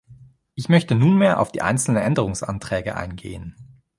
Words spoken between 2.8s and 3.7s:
eingehen.